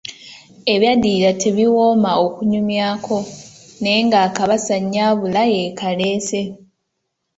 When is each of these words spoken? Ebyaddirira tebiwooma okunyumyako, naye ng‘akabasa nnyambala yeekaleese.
Ebyaddirira 0.73 1.31
tebiwooma 1.41 2.11
okunyumyako, 2.25 3.17
naye 3.81 3.99
ng‘akabasa 4.07 4.75
nnyambala 4.81 5.41
yeekaleese. 5.53 6.41